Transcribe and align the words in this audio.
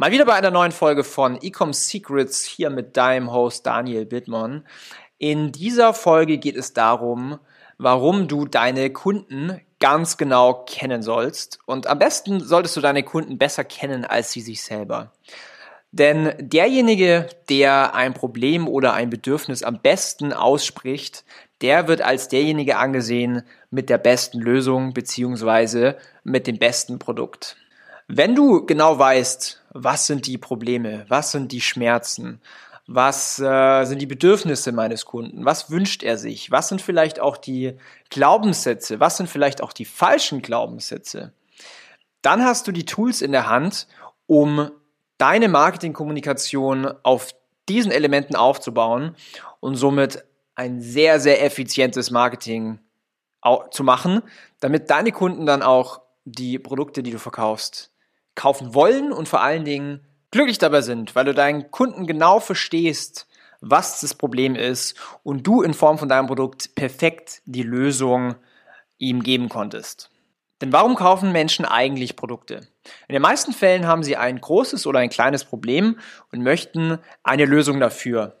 Mal 0.00 0.12
wieder 0.12 0.26
bei 0.26 0.34
einer 0.34 0.52
neuen 0.52 0.70
Folge 0.70 1.02
von 1.02 1.42
Ecom 1.42 1.72
Secrets 1.72 2.44
hier 2.44 2.70
mit 2.70 2.96
deinem 2.96 3.32
Host 3.32 3.66
Daniel 3.66 4.06
Bittmann. 4.06 4.64
In 5.18 5.50
dieser 5.50 5.92
Folge 5.92 6.38
geht 6.38 6.54
es 6.54 6.72
darum, 6.72 7.40
warum 7.78 8.28
du 8.28 8.44
deine 8.44 8.90
Kunden 8.90 9.60
ganz 9.80 10.16
genau 10.16 10.62
kennen 10.68 11.02
sollst. 11.02 11.58
Und 11.66 11.88
am 11.88 11.98
besten 11.98 12.38
solltest 12.38 12.76
du 12.76 12.80
deine 12.80 13.02
Kunden 13.02 13.38
besser 13.38 13.64
kennen 13.64 14.04
als 14.04 14.30
sie 14.30 14.40
sich 14.40 14.62
selber. 14.62 15.10
Denn 15.90 16.32
derjenige, 16.38 17.26
der 17.48 17.96
ein 17.96 18.14
Problem 18.14 18.68
oder 18.68 18.92
ein 18.92 19.10
Bedürfnis 19.10 19.64
am 19.64 19.80
besten 19.82 20.32
ausspricht, 20.32 21.24
der 21.60 21.88
wird 21.88 22.02
als 22.02 22.28
derjenige 22.28 22.76
angesehen 22.76 23.42
mit 23.72 23.90
der 23.90 23.98
besten 23.98 24.38
Lösung 24.38 24.94
beziehungsweise 24.94 25.96
mit 26.22 26.46
dem 26.46 26.60
besten 26.60 27.00
Produkt. 27.00 27.56
Wenn 28.10 28.34
du 28.34 28.64
genau 28.64 28.98
weißt, 28.98 29.62
was 29.74 30.06
sind 30.06 30.26
die 30.26 30.38
Probleme, 30.38 31.04
was 31.08 31.30
sind 31.30 31.52
die 31.52 31.60
Schmerzen, 31.60 32.40
was 32.86 33.38
äh, 33.38 33.84
sind 33.84 34.00
die 34.00 34.06
Bedürfnisse 34.06 34.72
meines 34.72 35.04
Kunden, 35.04 35.44
was 35.44 35.70
wünscht 35.70 36.02
er 36.02 36.16
sich, 36.16 36.50
was 36.50 36.70
sind 36.70 36.80
vielleicht 36.80 37.20
auch 37.20 37.36
die 37.36 37.76
Glaubenssätze, 38.08 38.98
was 38.98 39.18
sind 39.18 39.28
vielleicht 39.28 39.62
auch 39.62 39.74
die 39.74 39.84
falschen 39.84 40.40
Glaubenssätze, 40.40 41.34
dann 42.22 42.42
hast 42.42 42.66
du 42.66 42.72
die 42.72 42.86
Tools 42.86 43.20
in 43.20 43.30
der 43.30 43.46
Hand, 43.46 43.86
um 44.26 44.70
deine 45.18 45.48
Marketingkommunikation 45.48 46.90
auf 47.02 47.34
diesen 47.68 47.92
Elementen 47.92 48.36
aufzubauen 48.36 49.16
und 49.60 49.74
somit 49.74 50.24
ein 50.54 50.80
sehr, 50.80 51.20
sehr 51.20 51.44
effizientes 51.44 52.10
Marketing 52.10 52.78
zu 53.70 53.84
machen, 53.84 54.22
damit 54.60 54.88
deine 54.88 55.12
Kunden 55.12 55.44
dann 55.44 55.62
auch 55.62 56.00
die 56.24 56.58
Produkte, 56.58 57.02
die 57.02 57.10
du 57.10 57.18
verkaufst, 57.18 57.92
kaufen 58.38 58.72
wollen 58.72 59.12
und 59.12 59.28
vor 59.28 59.42
allen 59.42 59.64
Dingen 59.64 60.06
glücklich 60.30 60.58
dabei 60.58 60.80
sind, 60.80 61.14
weil 61.14 61.24
du 61.24 61.34
deinen 61.34 61.70
Kunden 61.70 62.06
genau 62.06 62.40
verstehst, 62.40 63.26
was 63.60 64.00
das 64.00 64.14
Problem 64.14 64.54
ist 64.54 64.96
und 65.24 65.46
du 65.46 65.62
in 65.62 65.74
Form 65.74 65.98
von 65.98 66.08
deinem 66.08 66.28
Produkt 66.28 66.74
perfekt 66.74 67.42
die 67.44 67.64
Lösung 67.64 68.36
ihm 68.98 69.22
geben 69.22 69.48
konntest. 69.48 70.10
Denn 70.60 70.72
warum 70.72 70.94
kaufen 70.94 71.32
Menschen 71.32 71.64
eigentlich 71.64 72.16
Produkte? 72.16 72.68
In 73.08 73.12
den 73.12 73.22
meisten 73.22 73.52
Fällen 73.52 73.86
haben 73.86 74.02
sie 74.02 74.16
ein 74.16 74.40
großes 74.40 74.86
oder 74.86 75.00
ein 75.00 75.10
kleines 75.10 75.44
Problem 75.44 75.98
und 76.32 76.42
möchten 76.42 76.98
eine 77.22 77.44
Lösung 77.44 77.80
dafür. 77.80 78.36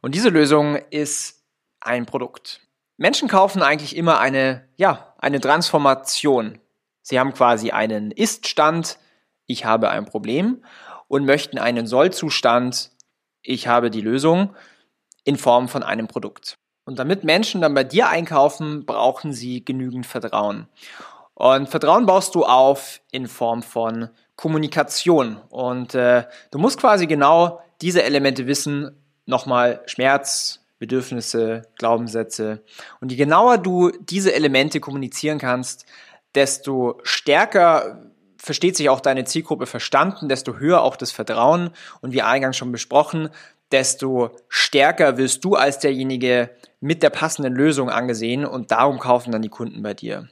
Und 0.00 0.14
diese 0.14 0.28
Lösung 0.28 0.76
ist 0.90 1.42
ein 1.80 2.06
Produkt. 2.06 2.60
Menschen 2.96 3.28
kaufen 3.28 3.62
eigentlich 3.62 3.96
immer 3.96 4.20
eine, 4.20 4.68
ja, 4.76 5.14
eine 5.18 5.40
Transformation. 5.40 6.58
Sie 7.02 7.18
haben 7.18 7.32
quasi 7.32 7.70
einen 7.70 8.10
Ist-Stand, 8.10 8.98
ich 9.50 9.64
habe 9.64 9.90
ein 9.90 10.04
Problem 10.04 10.62
und 11.08 11.24
möchten 11.24 11.58
einen 11.58 11.86
Sollzustand, 11.86 12.90
ich 13.42 13.66
habe 13.66 13.90
die 13.90 14.00
Lösung 14.00 14.54
in 15.24 15.36
Form 15.36 15.68
von 15.68 15.82
einem 15.82 16.06
Produkt. 16.06 16.56
Und 16.84 16.98
damit 16.98 17.24
Menschen 17.24 17.60
dann 17.60 17.74
bei 17.74 17.84
dir 17.84 18.08
einkaufen, 18.08 18.86
brauchen 18.86 19.32
sie 19.32 19.64
genügend 19.64 20.06
Vertrauen. 20.06 20.68
Und 21.34 21.68
Vertrauen 21.68 22.06
baust 22.06 22.34
du 22.34 22.44
auf 22.44 23.00
in 23.10 23.26
Form 23.26 23.62
von 23.62 24.10
Kommunikation. 24.36 25.38
Und 25.48 25.94
äh, 25.94 26.24
du 26.50 26.58
musst 26.58 26.78
quasi 26.78 27.06
genau 27.06 27.60
diese 27.80 28.02
Elemente 28.02 28.46
wissen. 28.46 29.02
Nochmal 29.26 29.82
Schmerz, 29.86 30.60
Bedürfnisse, 30.78 31.62
Glaubenssätze. 31.76 32.62
Und 33.00 33.10
je 33.10 33.16
genauer 33.16 33.58
du 33.58 33.90
diese 33.90 34.32
Elemente 34.32 34.80
kommunizieren 34.80 35.38
kannst, 35.38 35.86
desto 36.34 37.00
stärker 37.02 38.09
versteht 38.40 38.76
sich 38.76 38.88
auch 38.88 39.00
deine 39.00 39.24
Zielgruppe 39.24 39.66
verstanden, 39.66 40.28
desto 40.28 40.56
höher 40.56 40.82
auch 40.82 40.96
das 40.96 41.12
Vertrauen 41.12 41.70
und 42.00 42.12
wie 42.12 42.22
eingangs 42.22 42.56
schon 42.56 42.72
besprochen, 42.72 43.28
desto 43.70 44.30
stärker 44.48 45.18
wirst 45.18 45.44
du 45.44 45.54
als 45.54 45.78
derjenige 45.78 46.50
mit 46.80 47.02
der 47.02 47.10
passenden 47.10 47.54
Lösung 47.54 47.90
angesehen 47.90 48.44
und 48.44 48.70
darum 48.70 48.98
kaufen 48.98 49.30
dann 49.30 49.42
die 49.42 49.48
Kunden 49.48 49.82
bei 49.82 49.94
dir. 49.94 50.28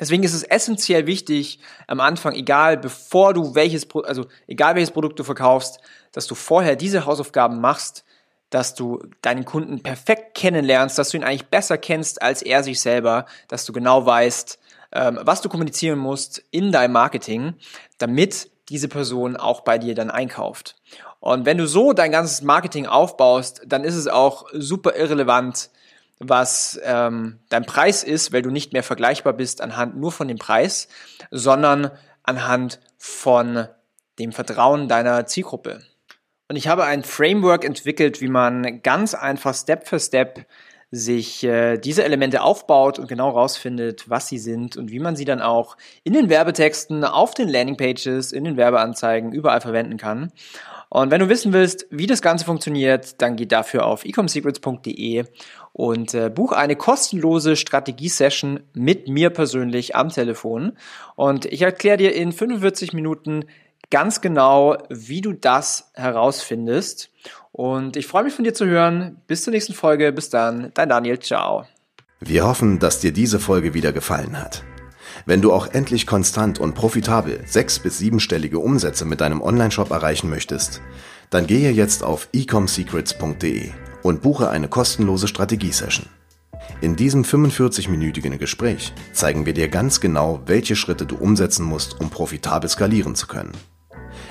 Deswegen 0.00 0.24
ist 0.24 0.34
es 0.34 0.42
essentiell 0.42 1.06
wichtig, 1.06 1.58
am 1.86 2.00
Anfang, 2.00 2.34
egal 2.34 2.76
bevor 2.76 3.34
du 3.34 3.54
welches, 3.54 3.86
also 4.04 4.26
egal 4.46 4.74
welches 4.74 4.90
Produkt 4.90 5.18
du 5.18 5.24
verkaufst, 5.24 5.78
dass 6.12 6.26
du 6.26 6.34
vorher 6.34 6.76
diese 6.76 7.06
Hausaufgaben 7.06 7.60
machst, 7.60 8.04
dass 8.50 8.74
du 8.74 9.02
deinen 9.22 9.44
Kunden 9.44 9.82
perfekt 9.82 10.34
kennenlernst, 10.34 10.98
dass 10.98 11.10
du 11.10 11.16
ihn 11.16 11.24
eigentlich 11.24 11.48
besser 11.48 11.78
kennst 11.78 12.22
als 12.22 12.42
er 12.42 12.62
sich 12.62 12.80
selber, 12.80 13.26
dass 13.48 13.64
du 13.64 13.72
genau 13.72 14.06
weißt, 14.06 14.58
ähm, 14.96 15.20
was 15.22 15.42
du 15.42 15.48
kommunizieren 15.48 15.98
musst 15.98 16.42
in 16.50 16.72
deinem 16.72 16.92
Marketing, 16.92 17.54
damit 17.98 18.50
diese 18.68 18.88
Person 18.88 19.36
auch 19.36 19.60
bei 19.60 19.78
dir 19.78 19.94
dann 19.94 20.10
einkauft. 20.10 20.76
Und 21.20 21.46
wenn 21.46 21.58
du 21.58 21.66
so 21.66 21.92
dein 21.92 22.10
ganzes 22.10 22.42
Marketing 22.42 22.86
aufbaust, 22.86 23.62
dann 23.66 23.84
ist 23.84 23.94
es 23.94 24.08
auch 24.08 24.46
super 24.52 24.96
irrelevant, 24.96 25.70
was 26.18 26.80
ähm, 26.82 27.38
dein 27.48 27.66
Preis 27.66 28.02
ist, 28.02 28.32
weil 28.32 28.42
du 28.42 28.50
nicht 28.50 28.72
mehr 28.72 28.82
vergleichbar 28.82 29.34
bist 29.34 29.60
anhand 29.60 29.96
nur 29.96 30.12
von 30.12 30.28
dem 30.28 30.38
Preis, 30.38 30.88
sondern 31.30 31.90
anhand 32.22 32.80
von 32.96 33.68
dem 34.18 34.32
Vertrauen 34.32 34.88
deiner 34.88 35.26
Zielgruppe. 35.26 35.82
Und 36.48 36.56
ich 36.56 36.68
habe 36.68 36.84
ein 36.84 37.02
Framework 37.02 37.64
entwickelt, 37.64 38.20
wie 38.20 38.28
man 38.28 38.82
ganz 38.82 39.14
einfach 39.14 39.54
Step 39.54 39.86
für 39.86 40.00
Step 40.00 40.46
sich 40.90 41.42
äh, 41.44 41.78
diese 41.78 42.04
Elemente 42.04 42.42
aufbaut 42.42 42.98
und 42.98 43.08
genau 43.08 43.30
rausfindet, 43.30 44.08
was 44.08 44.28
sie 44.28 44.38
sind 44.38 44.76
und 44.76 44.90
wie 44.90 45.00
man 45.00 45.16
sie 45.16 45.24
dann 45.24 45.42
auch 45.42 45.76
in 46.04 46.12
den 46.12 46.28
Werbetexten, 46.28 47.04
auf 47.04 47.34
den 47.34 47.48
Landingpages, 47.48 48.32
in 48.32 48.44
den 48.44 48.56
Werbeanzeigen 48.56 49.32
überall 49.32 49.60
verwenden 49.60 49.96
kann. 49.96 50.32
Und 50.88 51.10
wenn 51.10 51.20
du 51.20 51.28
wissen 51.28 51.52
willst, 51.52 51.86
wie 51.90 52.06
das 52.06 52.22
Ganze 52.22 52.44
funktioniert, 52.44 53.20
dann 53.20 53.34
geh 53.34 53.46
dafür 53.46 53.86
auf 53.86 54.04
ecomsecrets.de 54.04 55.24
und 55.72 56.14
äh, 56.14 56.30
buch 56.30 56.52
eine 56.52 56.76
kostenlose 56.76 57.56
Strategie-Session 57.56 58.60
mit 58.72 59.08
mir 59.08 59.30
persönlich 59.30 59.96
am 59.96 60.10
Telefon. 60.10 60.78
Und 61.16 61.44
ich 61.46 61.62
erkläre 61.62 61.96
dir 61.96 62.14
in 62.14 62.30
45 62.30 62.92
Minuten 62.92 63.46
ganz 63.90 64.20
genau, 64.20 64.76
wie 64.88 65.20
du 65.20 65.32
das 65.32 65.90
herausfindest. 65.94 67.10
Und 67.52 67.96
ich 67.96 68.06
freue 68.06 68.24
mich 68.24 68.34
von 68.34 68.44
dir 68.44 68.54
zu 68.54 68.66
hören. 68.66 69.22
Bis 69.26 69.44
zur 69.44 69.52
nächsten 69.52 69.74
Folge. 69.74 70.12
Bis 70.12 70.30
dann. 70.30 70.70
Dein 70.74 70.88
Daniel. 70.88 71.18
Ciao. 71.18 71.66
Wir 72.20 72.46
hoffen, 72.46 72.78
dass 72.78 73.00
dir 73.00 73.12
diese 73.12 73.38
Folge 73.38 73.74
wieder 73.74 73.92
gefallen 73.92 74.38
hat. 74.38 74.62
Wenn 75.24 75.42
du 75.42 75.52
auch 75.52 75.66
endlich 75.68 76.06
konstant 76.06 76.58
und 76.58 76.74
profitabel 76.74 77.40
sechs- 77.46 77.78
bis 77.78 77.98
siebenstellige 77.98 78.58
Umsätze 78.58 79.04
mit 79.04 79.20
deinem 79.20 79.40
Onlineshop 79.40 79.90
erreichen 79.90 80.30
möchtest, 80.30 80.80
dann 81.30 81.46
gehe 81.46 81.70
jetzt 81.70 82.02
auf 82.02 82.28
ecomsecrets.de 82.32 83.70
und 84.02 84.22
buche 84.22 84.50
eine 84.50 84.68
kostenlose 84.68 85.26
Strategiesession. 85.26 86.06
In 86.80 86.96
diesem 86.96 87.22
45-minütigen 87.22 88.38
Gespräch 88.38 88.92
zeigen 89.12 89.46
wir 89.46 89.54
dir 89.54 89.68
ganz 89.68 90.00
genau, 90.00 90.42
welche 90.46 90.76
Schritte 90.76 91.06
du 91.06 91.16
umsetzen 91.16 91.64
musst, 91.64 92.00
um 92.00 92.10
profitabel 92.10 92.68
skalieren 92.68 93.14
zu 93.14 93.26
können. 93.26 93.52